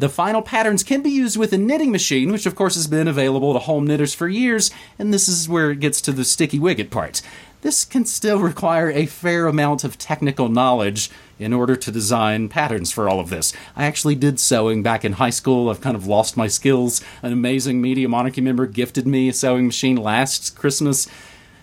The 0.00 0.08
final 0.08 0.40
patterns 0.40 0.82
can 0.82 1.02
be 1.02 1.10
used 1.10 1.36
with 1.36 1.52
a 1.52 1.58
knitting 1.58 1.92
machine, 1.92 2.32
which 2.32 2.46
of 2.46 2.54
course 2.54 2.74
has 2.74 2.86
been 2.86 3.06
available 3.06 3.52
to 3.52 3.58
home 3.58 3.86
knitters 3.86 4.14
for 4.14 4.28
years, 4.28 4.70
and 4.98 5.12
this 5.12 5.28
is 5.28 5.46
where 5.46 5.72
it 5.72 5.80
gets 5.80 6.00
to 6.00 6.10
the 6.10 6.24
sticky 6.24 6.58
wicket 6.58 6.90
part. 6.90 7.20
This 7.60 7.84
can 7.84 8.06
still 8.06 8.38
require 8.40 8.90
a 8.90 9.04
fair 9.04 9.46
amount 9.46 9.84
of 9.84 9.98
technical 9.98 10.48
knowledge 10.48 11.10
in 11.38 11.52
order 11.52 11.76
to 11.76 11.92
design 11.92 12.48
patterns 12.48 12.90
for 12.90 13.10
all 13.10 13.20
of 13.20 13.28
this. 13.28 13.52
I 13.76 13.84
actually 13.84 14.14
did 14.14 14.40
sewing 14.40 14.82
back 14.82 15.04
in 15.04 15.12
high 15.12 15.28
school. 15.28 15.68
I've 15.68 15.82
kind 15.82 15.96
of 15.96 16.06
lost 16.06 16.34
my 16.34 16.46
skills. 16.46 17.02
An 17.22 17.34
amazing 17.34 17.82
Media 17.82 18.08
Monarchy 18.08 18.40
member 18.40 18.64
gifted 18.64 19.06
me 19.06 19.28
a 19.28 19.34
sewing 19.34 19.66
machine 19.66 19.96
last 19.96 20.56
Christmas. 20.56 21.08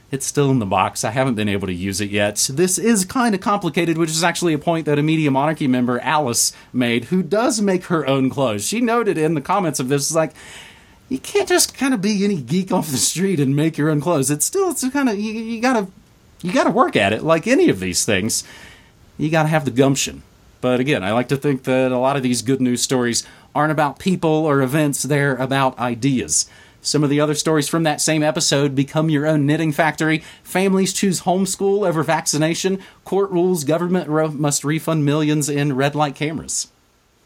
It's 0.09 0.25
still 0.25 0.49
in 0.51 0.59
the 0.59 0.65
box. 0.65 1.03
I 1.03 1.11
haven't 1.11 1.35
been 1.35 1.49
able 1.49 1.67
to 1.67 1.73
use 1.73 1.99
it 1.99 2.09
yet. 2.09 2.49
This 2.51 2.77
is 2.77 3.03
kind 3.03 3.35
of 3.35 3.41
complicated, 3.41 3.97
which 3.97 4.09
is 4.09 4.23
actually 4.23 4.53
a 4.53 4.59
point 4.59 4.85
that 4.85 4.97
a 4.97 5.03
Media 5.03 5.29
Monarchy 5.29 5.67
member, 5.67 5.99
Alice, 5.99 6.53
made, 6.71 7.05
who 7.05 7.21
does 7.21 7.59
make 7.59 7.85
her 7.85 8.07
own 8.07 8.29
clothes. 8.29 8.65
She 8.65 8.79
noted 8.79 9.17
in 9.17 9.33
the 9.33 9.41
comments 9.41 9.81
of 9.81 9.89
this, 9.89 10.13
like, 10.15 10.31
you 11.09 11.19
can't 11.19 11.47
just 11.47 11.77
kind 11.77 11.93
of 11.93 12.01
be 12.01 12.23
any 12.23 12.41
geek 12.41 12.71
off 12.71 12.89
the 12.89 12.97
street 12.97 13.39
and 13.39 13.55
make 13.55 13.77
your 13.77 13.89
own 13.89 13.99
clothes. 13.99 14.31
It's 14.31 14.45
still, 14.45 14.71
it's 14.71 14.87
kind 14.89 15.09
of, 15.09 15.19
you, 15.19 15.33
you 15.33 15.61
gotta, 15.61 15.87
you 16.41 16.53
gotta 16.53 16.71
work 16.71 16.95
at 16.95 17.11
it 17.11 17.23
like 17.23 17.45
any 17.45 17.69
of 17.69 17.81
these 17.81 18.05
things. 18.05 18.45
You 19.17 19.29
gotta 19.29 19.49
have 19.49 19.65
the 19.65 19.71
gumption. 19.71 20.23
But 20.61 20.79
again, 20.79 21.03
I 21.03 21.11
like 21.11 21.27
to 21.29 21.37
think 21.37 21.63
that 21.63 21.91
a 21.91 21.97
lot 21.97 22.15
of 22.15 22.23
these 22.23 22.41
good 22.41 22.61
news 22.61 22.81
stories 22.81 23.25
aren't 23.53 23.71
about 23.71 23.99
people 23.99 24.29
or 24.29 24.61
events, 24.61 25.03
they're 25.03 25.35
about 25.35 25.77
ideas. 25.79 26.49
Some 26.87 27.03
of 27.03 27.09
the 27.09 27.19
other 27.19 27.35
stories 27.35 27.67
from 27.67 27.83
that 27.83 27.99
same 27.99 28.23
episode 28.23 28.73
become 28.73 29.09
your 29.09 29.27
own 29.27 29.45
knitting 29.45 29.71
factory. 29.71 30.23
Families 30.41 30.93
choose 30.93 31.21
homeschool 31.21 31.87
over 31.87 32.01
vaccination. 32.01 32.79
Court 33.03 33.29
rules 33.29 33.65
government 33.65 34.07
ro- 34.09 34.31
must 34.31 34.63
refund 34.63 35.03
millions 35.03 35.49
in 35.49 35.75
red 35.75 35.95
light 35.95 36.15
cameras. 36.15 36.69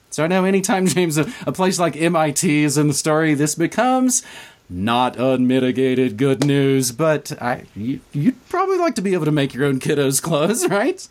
So 0.09 0.23
I 0.23 0.27
know 0.27 0.45
anytime, 0.45 0.87
James, 0.87 1.17
a, 1.17 1.31
a 1.45 1.51
place 1.51 1.79
like 1.79 1.95
MIT 1.95 2.63
is 2.63 2.77
in 2.77 2.87
the 2.87 2.93
story, 2.93 3.35
this 3.35 3.55
becomes 3.55 4.23
not 4.67 5.17
unmitigated 5.17 6.17
good 6.17 6.43
news. 6.43 6.91
But 6.91 7.31
I, 7.41 7.65
you, 7.75 7.99
you'd 8.13 8.49
probably 8.49 8.77
like 8.77 8.95
to 8.95 9.01
be 9.01 9.13
able 9.13 9.25
to 9.25 9.31
make 9.31 9.53
your 9.53 9.65
own 9.65 9.79
kiddos' 9.79 10.21
clothes, 10.21 10.67
right? 10.69 11.07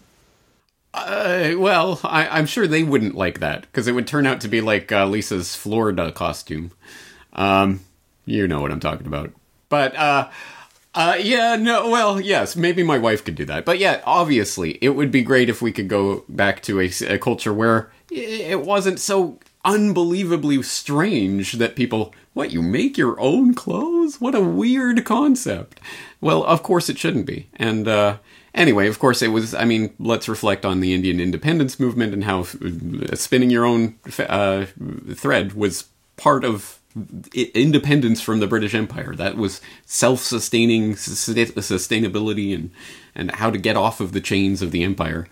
Uh, 0.93 1.53
well, 1.57 2.01
I, 2.03 2.39
am 2.39 2.47
sure 2.47 2.67
they 2.67 2.83
wouldn't 2.83 3.15
like 3.15 3.39
that 3.39 3.63
because 3.63 3.87
it 3.87 3.93
would 3.93 4.09
turn 4.09 4.27
out 4.27 4.41
to 4.41 4.49
be 4.49 4.61
like 4.61 4.91
uh, 4.91 5.07
Lisa's 5.07 5.55
Florida 5.55 6.11
costume. 6.11 6.73
Um, 7.33 7.81
you 8.25 8.47
know 8.47 8.61
what 8.61 8.71
I'm 8.71 8.81
talking 8.81 9.07
about. 9.07 9.33
But 9.69 9.95
uh, 9.97 10.31
uh, 10.95 11.17
yeah, 11.21 11.57
no, 11.57 11.89
well, 11.89 12.21
yes, 12.21 12.57
maybe 12.57 12.83
my 12.83 12.99
wife 12.99 13.25
could 13.25 13.37
do 13.37 13.45
that. 13.47 13.65
But 13.65 13.79
yeah, 13.79 14.03
obviously, 14.05 14.79
it 14.81 14.91
would 14.91 15.11
be 15.11 15.23
great 15.23 15.49
if 15.49 15.63
we 15.63 15.73
could 15.73 15.89
go 15.89 16.25
back 16.29 16.63
to 16.63 16.81
a, 16.81 16.91
a 17.09 17.19
culture 17.19 17.55
where 17.55 17.91
it 18.11 18.63
wasn't 18.63 18.99
so 18.99 19.39
unbelievably 19.65 20.63
strange 20.63 21.53
that 21.53 21.77
people, 21.77 22.15
what, 22.33 22.51
you 22.51 22.63
make 22.63 22.99
your 22.99 23.21
own 23.21 23.55
clothes? 23.55 24.21
What 24.21 24.35
a 24.35 24.41
weird 24.41 25.05
concept. 25.05 25.79
Well, 26.21 26.43
of 26.45 26.63
course 26.63 26.89
it 26.89 26.99
shouldn't 26.99 27.27
be. 27.27 27.49
And, 27.55 27.87
uh, 27.87 28.17
anyway, 28.53 28.89
of 28.89 28.99
course, 28.99 29.23
it 29.23 29.29
was. 29.29 29.55
I 29.55 29.65
mean, 29.65 29.95
let's 30.01 30.29
reflect 30.29 30.65
on 30.65 30.81
the 30.81 30.93
Indian 30.93 31.21
independence 31.21 31.79
movement 31.79 32.13
and 32.13 32.25
how 32.25 32.41
uh, 32.41 33.15
spinning 33.15 33.51
your 33.51 33.65
own 33.65 33.97
uh, 34.19 34.67
thread 35.15 35.53
was 35.53 35.85
part 36.17 36.45
of 36.45 36.80
independence 37.55 38.21
from 38.21 38.41
the 38.41 38.47
British 38.47 38.75
Empire. 38.75 39.15
That 39.15 39.37
was 39.37 39.61
self-sustaining 39.87 40.95
sustainability 40.95 42.55
and 42.55 42.71
and 43.15 43.31
how 43.33 43.51
to 43.51 43.59
get 43.59 43.77
off 43.77 44.01
of 44.01 44.13
the 44.13 44.21
chains 44.21 44.63
of 44.63 44.71
the 44.71 44.83
empire. 44.83 45.27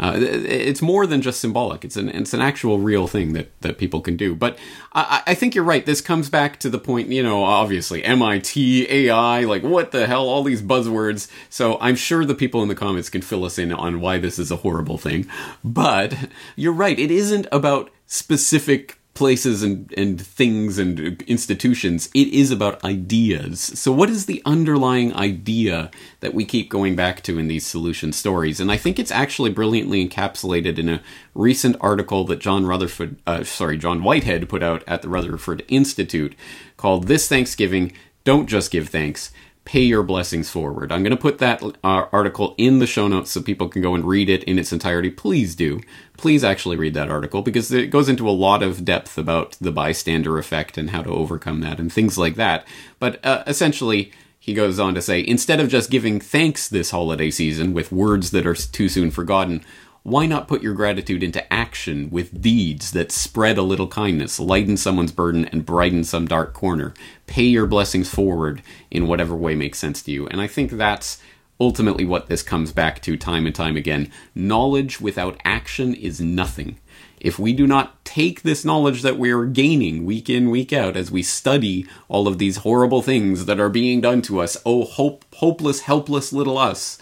Uh, 0.00 0.16
it's 0.16 0.82
more 0.82 1.06
than 1.06 1.22
just 1.22 1.40
symbolic. 1.40 1.84
It's 1.84 1.96
an 1.96 2.08
it's 2.08 2.34
an 2.34 2.40
actual 2.40 2.78
real 2.78 3.06
thing 3.06 3.34
that, 3.34 3.52
that 3.60 3.78
people 3.78 4.00
can 4.00 4.16
do. 4.16 4.34
But 4.34 4.58
I, 4.92 5.22
I 5.28 5.34
think 5.34 5.54
you're 5.54 5.62
right. 5.62 5.86
This 5.86 6.00
comes 6.00 6.28
back 6.28 6.58
to 6.60 6.70
the 6.70 6.78
point. 6.78 7.08
You 7.08 7.22
know, 7.22 7.44
obviously 7.44 8.02
MIT, 8.02 8.90
AI, 8.90 9.44
like 9.44 9.62
what 9.62 9.92
the 9.92 10.06
hell, 10.06 10.28
all 10.28 10.42
these 10.42 10.62
buzzwords. 10.62 11.30
So 11.50 11.78
I'm 11.80 11.94
sure 11.94 12.24
the 12.24 12.34
people 12.34 12.62
in 12.62 12.68
the 12.68 12.74
comments 12.74 13.10
can 13.10 13.22
fill 13.22 13.44
us 13.44 13.58
in 13.58 13.72
on 13.72 14.00
why 14.00 14.18
this 14.18 14.38
is 14.40 14.50
a 14.50 14.56
horrible 14.56 14.98
thing. 14.98 15.26
But 15.62 16.16
you're 16.56 16.72
right. 16.72 16.98
It 16.98 17.12
isn't 17.12 17.46
about 17.52 17.90
specific 18.06 18.98
places 19.14 19.62
and, 19.62 19.92
and 19.96 20.20
things 20.20 20.78
and 20.78 21.22
institutions. 21.22 22.08
It 22.14 22.28
is 22.28 22.50
about 22.50 22.82
ideas. 22.84 23.60
So, 23.60 23.92
what 23.92 24.08
is 24.08 24.26
the 24.26 24.42
underlying 24.44 25.14
idea 25.14 25.90
that 26.20 26.34
we 26.34 26.44
keep 26.44 26.70
going 26.70 26.96
back 26.96 27.22
to 27.24 27.38
in 27.38 27.48
these 27.48 27.66
solution 27.66 28.12
stories? 28.12 28.60
And 28.60 28.70
I 28.72 28.76
think 28.76 28.98
it's 28.98 29.10
actually 29.10 29.50
brilliantly 29.50 30.06
encapsulated 30.06 30.78
in 30.78 30.88
a 30.88 31.02
recent 31.34 31.76
article 31.80 32.24
that 32.24 32.40
John 32.40 32.64
Rutherford, 32.66 33.16
uh, 33.26 33.44
sorry, 33.44 33.76
John 33.76 34.02
Whitehead 34.02 34.48
put 34.48 34.62
out 34.62 34.82
at 34.86 35.02
the 35.02 35.08
Rutherford 35.08 35.64
Institute 35.68 36.34
called 36.76 37.06
"This 37.06 37.28
Thanksgiving, 37.28 37.92
Don't 38.24 38.48
Just 38.48 38.70
Give 38.70 38.88
Thanks." 38.88 39.30
Pay 39.64 39.82
your 39.82 40.02
blessings 40.02 40.50
forward. 40.50 40.90
I'm 40.90 41.02
going 41.02 41.16
to 41.16 41.16
put 41.16 41.38
that 41.38 41.62
uh, 41.62 42.06
article 42.12 42.54
in 42.58 42.78
the 42.78 42.86
show 42.86 43.06
notes 43.06 43.30
so 43.30 43.40
people 43.40 43.68
can 43.68 43.80
go 43.80 43.94
and 43.94 44.04
read 44.04 44.28
it 44.28 44.42
in 44.44 44.58
its 44.58 44.72
entirety. 44.72 45.10
Please 45.10 45.54
do. 45.54 45.80
Please 46.16 46.42
actually 46.42 46.76
read 46.76 46.94
that 46.94 47.10
article 47.10 47.42
because 47.42 47.70
it 47.70 47.90
goes 47.90 48.08
into 48.08 48.28
a 48.28 48.30
lot 48.30 48.62
of 48.62 48.84
depth 48.84 49.16
about 49.16 49.52
the 49.60 49.72
bystander 49.72 50.38
effect 50.38 50.76
and 50.76 50.90
how 50.90 51.02
to 51.02 51.10
overcome 51.10 51.60
that 51.60 51.78
and 51.78 51.92
things 51.92 52.18
like 52.18 52.34
that. 52.34 52.66
But 52.98 53.24
uh, 53.24 53.44
essentially, 53.46 54.12
he 54.38 54.54
goes 54.54 54.80
on 54.80 54.94
to 54.94 55.02
say 55.02 55.24
instead 55.24 55.60
of 55.60 55.68
just 55.68 55.90
giving 55.90 56.18
thanks 56.18 56.68
this 56.68 56.90
holiday 56.90 57.30
season 57.30 57.72
with 57.72 57.92
words 57.92 58.32
that 58.32 58.46
are 58.46 58.54
too 58.54 58.88
soon 58.88 59.12
forgotten, 59.12 59.64
why 60.02 60.26
not 60.26 60.48
put 60.48 60.62
your 60.62 60.74
gratitude 60.74 61.22
into 61.22 61.52
action 61.52 62.10
with 62.10 62.42
deeds 62.42 62.90
that 62.90 63.12
spread 63.12 63.56
a 63.56 63.62
little 63.62 63.86
kindness, 63.86 64.40
lighten 64.40 64.76
someone's 64.76 65.12
burden, 65.12 65.44
and 65.46 65.64
brighten 65.64 66.02
some 66.02 66.26
dark 66.26 66.52
corner? 66.54 66.92
Pay 67.28 67.44
your 67.44 67.66
blessings 67.66 68.08
forward 68.08 68.62
in 68.90 69.06
whatever 69.06 69.36
way 69.36 69.54
makes 69.54 69.78
sense 69.78 70.02
to 70.02 70.10
you. 70.10 70.26
And 70.26 70.40
I 70.40 70.48
think 70.48 70.72
that's 70.72 71.20
ultimately 71.60 72.04
what 72.04 72.26
this 72.26 72.42
comes 72.42 72.72
back 72.72 73.00
to 73.02 73.16
time 73.16 73.46
and 73.46 73.54
time 73.54 73.76
again. 73.76 74.10
Knowledge 74.34 75.00
without 75.00 75.40
action 75.44 75.94
is 75.94 76.20
nothing. 76.20 76.78
If 77.20 77.38
we 77.38 77.52
do 77.52 77.68
not 77.68 78.04
take 78.04 78.42
this 78.42 78.64
knowledge 78.64 79.02
that 79.02 79.16
we're 79.16 79.46
gaining 79.46 80.04
week 80.04 80.28
in, 80.28 80.50
week 80.50 80.72
out, 80.72 80.96
as 80.96 81.12
we 81.12 81.22
study 81.22 81.86
all 82.08 82.26
of 82.26 82.38
these 82.38 82.58
horrible 82.58 83.02
things 83.02 83.44
that 83.44 83.60
are 83.60 83.68
being 83.68 84.00
done 84.00 84.22
to 84.22 84.40
us, 84.40 84.56
oh, 84.66 84.82
hope, 84.82 85.24
hopeless, 85.34 85.82
helpless 85.82 86.32
little 86.32 86.58
us, 86.58 86.98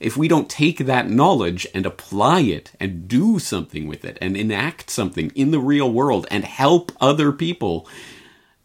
if 0.00 0.16
we 0.16 0.26
don't 0.26 0.48
take 0.48 0.78
that 0.78 1.10
knowledge 1.10 1.66
and 1.74 1.84
apply 1.84 2.40
it 2.40 2.72
and 2.80 3.06
do 3.06 3.38
something 3.38 3.86
with 3.86 4.04
it 4.04 4.16
and 4.20 4.36
enact 4.36 4.88
something 4.90 5.30
in 5.34 5.50
the 5.50 5.60
real 5.60 5.92
world 5.92 6.26
and 6.30 6.44
help 6.44 6.90
other 7.00 7.30
people, 7.30 7.86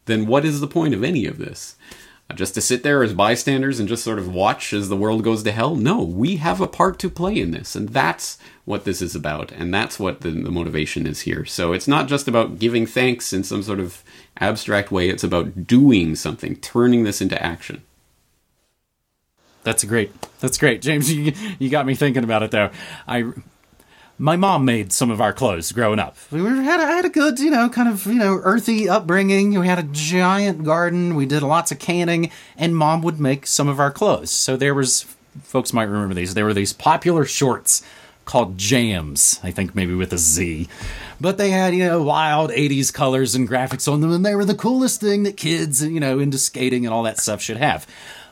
then 0.06 0.26
what 0.26 0.46
is 0.46 0.62
the 0.62 0.68
point 0.68 0.94
of 0.94 1.04
any 1.04 1.26
of 1.26 1.38
this? 1.38 1.76
Uh, 2.30 2.34
just 2.34 2.56
to 2.56 2.62
sit 2.62 2.82
there 2.82 3.04
as 3.04 3.14
bystanders 3.14 3.80
and 3.80 3.90
just 3.90 4.04
sort 4.04 4.18
of 4.18 4.34
watch 4.34 4.74
as 4.74 4.90
the 4.90 4.96
world 4.96 5.24
goes 5.24 5.44
to 5.44 5.52
hell? 5.52 5.76
No, 5.76 6.02
we 6.02 6.38
have 6.38 6.62
a 6.62 6.68
part 6.68 6.98
to 7.00 7.10
play 7.10 7.38
in 7.38 7.52
this, 7.52 7.76
and 7.76 7.90
that's 7.90 8.40
what 8.64 8.86
this 8.86 9.02
is 9.02 9.14
about, 9.14 9.52
and 9.52 9.74
that's 9.74 10.00
what 10.00 10.22
the, 10.22 10.32
the 10.32 10.50
motivation 10.50 11.06
is 11.06 11.22
here. 11.22 11.46
So 11.46 11.74
it's 11.74 11.88
not 11.88 12.08
just 12.08 12.28
about 12.28 12.58
giving 12.58 12.88
thanks 12.88 13.32
in 13.34 13.44
some 13.44 13.62
sort 13.62 13.80
of 13.80 14.04
abstract 14.40 14.90
way, 14.90 15.10
it's 15.10 15.24
about 15.24 15.68
doing 15.68 16.16
something, 16.16 16.56
turning 16.56 17.04
this 17.04 17.22
into 17.22 17.40
action. 17.44 17.84
That's 19.66 19.84
great. 19.84 20.14
That's 20.40 20.58
great, 20.58 20.82
James. 20.82 21.12
You 21.16 21.34
you 21.60 21.70
got 21.70 21.86
me 21.86 21.96
thinking 21.96 22.24
about 22.24 22.44
it 22.44 22.52
though. 22.52 22.70
I 23.08 23.34
my 24.18 24.38
mom 24.38 24.64
made 24.64 24.94
some 24.94 25.12
of 25.12 25.20
our 25.20 25.34
clothes 25.34 25.72
growing 25.74 26.00
up. 26.00 26.16
We 26.32 26.42
were, 26.42 26.50
had 26.50 26.80
a, 26.80 26.86
had 26.86 27.04
a 27.04 27.10
good, 27.10 27.38
you 27.40 27.52
know, 27.52 27.68
kind 27.68 27.90
of 27.90 28.06
you 28.06 28.14
know 28.14 28.40
earthy 28.44 28.88
upbringing. 28.88 29.60
We 29.60 29.68
had 29.68 29.80
a 29.80 29.84
giant 29.84 30.64
garden. 30.64 31.16
We 31.16 31.26
did 31.26 31.42
lots 31.44 31.72
of 31.72 31.80
canning, 31.80 32.32
and 32.56 32.78
mom 32.78 33.02
would 33.02 33.20
make 33.20 33.48
some 33.48 33.68
of 33.68 33.80
our 33.80 33.92
clothes. 33.92 34.32
So 34.32 34.56
there 34.56 34.74
was, 34.74 35.04
folks 35.44 35.74
might 35.74 35.84
remember 35.84 36.14
these. 36.14 36.34
There 36.34 36.46
were 36.46 36.54
these 36.54 36.72
popular 36.72 37.26
shorts 37.26 37.84
called 38.24 38.58
jams. 38.58 39.40
I 39.44 39.52
think 39.52 39.76
maybe 39.76 39.94
with 39.94 40.14
a 40.14 40.18
Z. 40.18 40.68
But 41.20 41.38
they 41.38 41.50
had, 41.50 41.74
you 41.74 41.86
know, 41.86 42.04
wild 42.04 42.52
80s 42.52 42.94
colors 42.94 43.36
and 43.36 43.50
graphics 43.50 43.92
on 43.92 44.02
them, 44.02 44.12
and 44.12 44.26
they 44.26 44.36
were 44.36 44.46
the 44.46 44.56
coolest 44.56 45.02
thing 45.02 45.24
that 45.24 45.38
kids, 45.38 45.84
you 45.84 46.00
know, 46.00 46.20
into 46.20 46.38
skating 46.38 46.86
and 46.86 46.94
all 46.94 47.04
that 47.04 47.20
stuff 47.20 47.42
should 47.42 47.58
have 47.58 47.88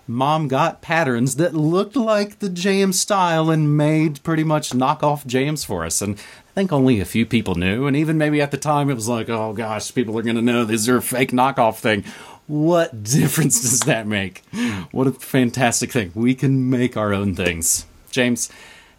mom 0.07 0.47
got 0.47 0.81
patterns 0.81 1.35
that 1.37 1.53
looked 1.53 1.95
like 1.95 2.39
the 2.39 2.49
jam 2.49 2.91
style 2.93 3.49
and 3.49 3.77
made 3.77 4.21
pretty 4.23 4.43
much 4.43 4.71
knockoff 4.71 5.25
jams 5.25 5.63
for 5.63 5.85
us. 5.85 6.01
And 6.01 6.17
I 6.17 6.53
think 6.53 6.71
only 6.71 6.99
a 6.99 7.05
few 7.05 7.25
people 7.25 7.55
knew. 7.55 7.87
And 7.87 7.95
even 7.95 8.17
maybe 8.17 8.41
at 8.41 8.51
the 8.51 8.57
time, 8.57 8.89
it 8.89 8.95
was 8.95 9.07
like, 9.07 9.29
oh 9.29 9.53
gosh, 9.53 9.93
people 9.93 10.17
are 10.17 10.23
going 10.23 10.35
to 10.35 10.41
know 10.41 10.65
this 10.65 10.81
is 10.81 10.87
a 10.87 11.01
fake 11.01 11.31
knockoff 11.31 11.77
thing. 11.77 12.03
What 12.47 13.03
difference 13.03 13.61
does 13.61 13.81
that 13.81 14.05
make? 14.05 14.43
What 14.91 15.07
a 15.07 15.11
fantastic 15.11 15.91
thing. 15.91 16.11
We 16.13 16.35
can 16.35 16.69
make 16.69 16.97
our 16.97 17.13
own 17.13 17.35
things. 17.35 17.85
James, 18.11 18.49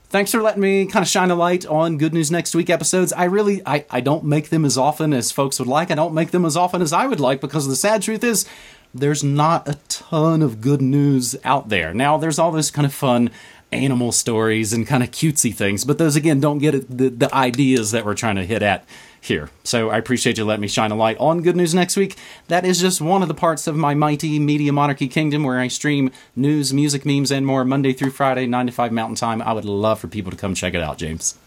thanks 0.09 0.33
for 0.33 0.43
letting 0.43 0.63
me 0.63 0.87
kind 0.87 1.03
of 1.03 1.09
shine 1.09 1.31
a 1.31 1.35
light 1.35 1.67
on 1.67 1.99
Good 1.99 2.15
News 2.15 2.31
Next 2.31 2.55
Week 2.55 2.71
episodes. 2.71 3.13
I 3.13 3.25
really, 3.25 3.63
I, 3.67 3.85
I 3.91 4.01
don't 4.01 4.25
make 4.25 4.49
them 4.49 4.65
as 4.65 4.79
often 4.79 5.13
as 5.13 5.31
folks 5.31 5.59
would 5.59 5.69
like. 5.69 5.91
I 5.91 5.95
don't 5.95 6.15
make 6.15 6.31
them 6.31 6.45
as 6.45 6.57
often 6.57 6.81
as 6.83 6.93
I 6.93 7.07
would 7.07 7.21
like 7.21 7.41
because 7.41 7.69
the 7.69 7.77
sad 7.77 8.03
truth 8.03 8.25
is 8.25 8.47
there's 8.95 9.25
not 9.25 9.69
a 9.69 9.79
ton 9.89 10.41
of 10.41 10.61
good 10.61 10.81
news 10.81 11.37
out 11.45 11.69
there. 11.69 11.93
Now, 11.93 12.17
there's 12.17 12.39
all 12.39 12.53
this 12.53 12.71
kind 12.71 12.87
of 12.87 12.95
fun 12.95 13.31
animal 13.73 14.13
stories 14.13 14.73
and 14.73 14.87
kind 14.87 15.03
of 15.03 15.11
cutesy 15.11 15.53
things. 15.53 15.85
But 15.85 15.99
those, 15.99 16.17
again, 16.17 16.41
don't 16.41 16.59
get 16.59 16.97
the, 16.97 17.09
the 17.09 17.35
ideas 17.35 17.91
that 17.91 18.05
we're 18.05 18.15
trying 18.15 18.37
to 18.37 18.47
hit 18.47 18.63
at 18.63 18.85
here. 19.21 19.51
So 19.65 19.91
I 19.91 19.97
appreciate 19.97 20.39
you 20.39 20.45
letting 20.45 20.61
me 20.61 20.69
shine 20.69 20.91
a 20.91 20.95
light 20.95 21.17
on 21.19 21.43
Good 21.43 21.57
News 21.57 21.75
Next 21.75 21.97
Week. 21.97 22.17
That 22.49 22.65
is 22.65 22.81
just 22.81 23.01
one 23.01 23.23
of 23.23 23.29
the 23.29 23.35
parts 23.35 23.67
of 23.67 23.75
my 23.75 23.95
mighty 23.95 24.39
Media 24.39 24.73
Monarchy 24.73 25.09
kingdom 25.09 25.43
where 25.43 25.59
I 25.59 25.69
stream 25.69 26.13
news, 26.37 26.73
music, 26.73 27.05
memes, 27.05 27.33
and 27.33 27.47
more 27.47 27.65
Monday 27.65 27.93
through 27.93 28.11
Friday, 28.11 28.47
9 28.47 28.67
to 28.67 28.73
5 28.73 28.93
Mountain 28.93 29.17
Time. 29.17 29.43
I 29.43 29.53
would 29.53 29.65
love 29.65 29.99
for 29.99 30.09
people 30.09 30.31
to 30.31 30.37
come 30.37 30.55
check 30.55 30.75
it 30.75 30.83
out, 30.83 30.99
James. 30.99 31.39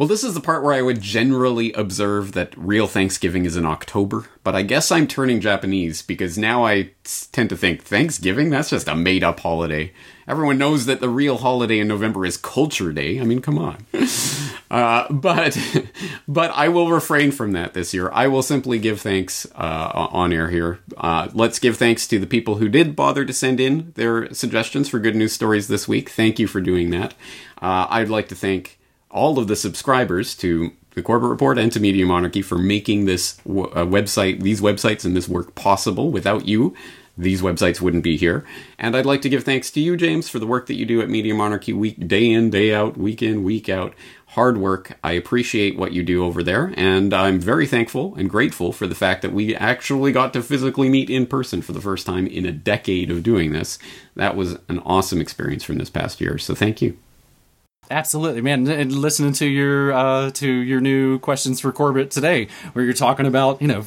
Well, 0.00 0.08
this 0.08 0.24
is 0.24 0.32
the 0.32 0.40
part 0.40 0.62
where 0.62 0.72
I 0.72 0.80
would 0.80 1.02
generally 1.02 1.74
observe 1.74 2.32
that 2.32 2.56
real 2.56 2.86
Thanksgiving 2.86 3.44
is 3.44 3.58
in 3.58 3.66
October, 3.66 4.24
but 4.42 4.56
I 4.56 4.62
guess 4.62 4.90
I'm 4.90 5.06
turning 5.06 5.42
Japanese 5.42 6.00
because 6.00 6.38
now 6.38 6.64
I 6.64 6.92
tend 7.32 7.50
to 7.50 7.56
think 7.58 7.82
Thanksgiving? 7.82 8.48
That's 8.48 8.70
just 8.70 8.88
a 8.88 8.94
made 8.94 9.22
up 9.22 9.40
holiday. 9.40 9.92
Everyone 10.26 10.56
knows 10.56 10.86
that 10.86 11.00
the 11.00 11.10
real 11.10 11.36
holiday 11.36 11.80
in 11.80 11.88
November 11.88 12.24
is 12.24 12.38
Culture 12.38 12.92
Day. 12.92 13.20
I 13.20 13.24
mean, 13.24 13.42
come 13.42 13.58
on. 13.58 13.84
Uh, 14.70 15.12
but 15.12 15.58
but 16.28 16.52
I 16.52 16.68
will 16.68 16.92
refrain 16.92 17.32
from 17.32 17.50
that 17.52 17.74
this 17.74 17.92
year. 17.92 18.08
I 18.12 18.28
will 18.28 18.40
simply 18.40 18.78
give 18.78 19.00
thanks 19.00 19.44
uh, 19.56 19.90
on 20.12 20.32
air 20.32 20.48
here. 20.48 20.78
Uh, 20.96 21.28
let's 21.32 21.58
give 21.58 21.76
thanks 21.76 22.06
to 22.06 22.20
the 22.20 22.26
people 22.26 22.54
who 22.54 22.68
did 22.68 22.94
bother 22.94 23.24
to 23.24 23.32
send 23.32 23.58
in 23.58 23.90
their 23.96 24.32
suggestions 24.32 24.88
for 24.88 25.00
good 25.00 25.16
news 25.16 25.32
stories 25.32 25.66
this 25.66 25.88
week. 25.88 26.08
Thank 26.08 26.38
you 26.38 26.46
for 26.46 26.60
doing 26.60 26.90
that. 26.90 27.14
Uh, 27.60 27.88
I'd 27.90 28.10
like 28.10 28.28
to 28.28 28.36
thank 28.36 28.78
all 29.10 29.38
of 29.38 29.48
the 29.48 29.56
subscribers 29.56 30.34
to 30.36 30.72
the 30.94 31.02
Corbett 31.02 31.30
Report 31.30 31.58
and 31.58 31.70
to 31.72 31.80
Media 31.80 32.04
Monarchy 32.04 32.42
for 32.42 32.58
making 32.58 33.04
this 33.04 33.36
w- 33.38 33.68
uh, 33.68 33.84
website, 33.84 34.42
these 34.42 34.60
websites, 34.60 35.04
and 35.04 35.16
this 35.16 35.28
work 35.28 35.54
possible. 35.54 36.10
Without 36.10 36.46
you, 36.46 36.74
these 37.16 37.42
websites 37.42 37.80
wouldn't 37.80 38.02
be 38.02 38.16
here. 38.16 38.44
And 38.78 38.96
I'd 38.96 39.06
like 39.06 39.22
to 39.22 39.28
give 39.28 39.44
thanks 39.44 39.70
to 39.72 39.80
you, 39.80 39.96
James, 39.96 40.28
for 40.28 40.38
the 40.38 40.46
work 40.46 40.66
that 40.66 40.74
you 40.74 40.86
do 40.86 41.00
at 41.00 41.08
Media 41.08 41.34
Monarchy, 41.34 41.72
week 41.72 42.08
day 42.08 42.30
in, 42.30 42.50
day 42.50 42.74
out, 42.74 42.96
week 42.96 43.22
in, 43.22 43.44
week 43.44 43.68
out. 43.68 43.94
Hard 44.28 44.58
work. 44.58 44.96
I 45.02 45.12
appreciate 45.12 45.76
what 45.76 45.92
you 45.92 46.02
do 46.02 46.24
over 46.24 46.42
there, 46.42 46.72
and 46.76 47.12
I'm 47.12 47.40
very 47.40 47.66
thankful 47.66 48.14
and 48.14 48.30
grateful 48.30 48.72
for 48.72 48.86
the 48.86 48.94
fact 48.94 49.22
that 49.22 49.32
we 49.32 49.56
actually 49.56 50.12
got 50.12 50.32
to 50.32 50.42
physically 50.42 50.88
meet 50.88 51.10
in 51.10 51.26
person 51.26 51.62
for 51.62 51.72
the 51.72 51.80
first 51.80 52.06
time 52.06 52.26
in 52.26 52.46
a 52.46 52.52
decade 52.52 53.10
of 53.10 53.24
doing 53.24 53.52
this. 53.52 53.78
That 54.14 54.36
was 54.36 54.56
an 54.68 54.78
awesome 54.80 55.20
experience 55.20 55.64
from 55.64 55.78
this 55.78 55.90
past 55.90 56.20
year. 56.20 56.38
So 56.38 56.54
thank 56.54 56.80
you. 56.80 56.96
Absolutely, 57.90 58.40
man. 58.40 58.68
And 58.68 58.92
listening 58.92 59.32
to 59.34 59.46
your 59.46 59.92
uh, 59.92 60.30
to 60.30 60.48
your 60.48 60.80
new 60.80 61.18
questions 61.18 61.60
for 61.60 61.72
Corbett 61.72 62.12
today, 62.12 62.46
where 62.72 62.84
you're 62.84 62.94
talking 62.94 63.26
about 63.26 63.60
you 63.60 63.66
know 63.66 63.84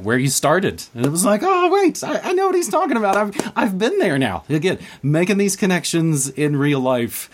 where 0.00 0.16
you 0.16 0.28
started, 0.28 0.84
and 0.94 1.04
it 1.04 1.08
was 1.10 1.24
like, 1.24 1.40
oh 1.42 1.68
wait, 1.72 2.04
I, 2.04 2.30
I 2.30 2.32
know 2.34 2.46
what 2.46 2.54
he's 2.54 2.68
talking 2.68 2.96
about. 2.96 3.16
I've 3.16 3.52
I've 3.56 3.78
been 3.78 3.98
there 3.98 4.16
now. 4.16 4.44
Again, 4.48 4.78
making 5.02 5.38
these 5.38 5.56
connections 5.56 6.28
in 6.28 6.54
real 6.54 6.78
life, 6.78 7.28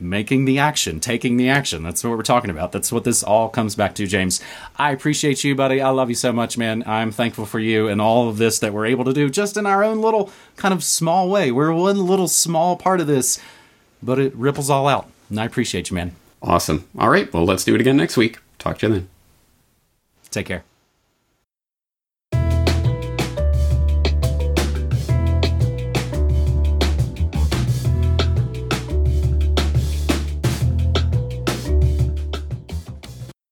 making 0.00 0.46
the 0.46 0.58
action, 0.58 0.98
taking 0.98 1.36
the 1.36 1.50
action. 1.50 1.82
That's 1.82 2.02
what 2.02 2.16
we're 2.16 2.22
talking 2.22 2.48
about. 2.48 2.72
That's 2.72 2.90
what 2.90 3.04
this 3.04 3.22
all 3.22 3.50
comes 3.50 3.74
back 3.74 3.94
to, 3.96 4.06
James. 4.06 4.40
I 4.76 4.92
appreciate 4.92 5.44
you, 5.44 5.54
buddy. 5.54 5.82
I 5.82 5.90
love 5.90 6.08
you 6.08 6.16
so 6.16 6.32
much, 6.32 6.56
man. 6.56 6.84
I'm 6.86 7.10
thankful 7.10 7.44
for 7.44 7.60
you 7.60 7.86
and 7.86 8.00
all 8.00 8.30
of 8.30 8.38
this 8.38 8.58
that 8.60 8.72
we're 8.72 8.86
able 8.86 9.04
to 9.04 9.12
do 9.12 9.28
just 9.28 9.58
in 9.58 9.66
our 9.66 9.84
own 9.84 10.00
little 10.00 10.30
kind 10.56 10.72
of 10.72 10.82
small 10.82 11.28
way. 11.28 11.52
We're 11.52 11.74
one 11.74 12.06
little 12.06 12.28
small 12.28 12.76
part 12.76 13.00
of 13.00 13.06
this, 13.06 13.38
but 14.02 14.18
it 14.18 14.34
ripples 14.34 14.70
all 14.70 14.88
out. 14.88 15.10
And 15.30 15.40
I 15.40 15.44
appreciate 15.44 15.90
you, 15.90 15.94
man. 15.94 16.12
Awesome. 16.42 16.88
All 16.98 17.08
right. 17.08 17.32
Well, 17.32 17.44
let's 17.44 17.64
do 17.64 17.74
it 17.74 17.80
again 17.80 17.96
next 17.96 18.16
week. 18.16 18.38
Talk 18.58 18.78
to 18.78 18.86
you 18.88 18.92
then. 18.94 19.08
Take 20.30 20.46
care. 20.46 20.64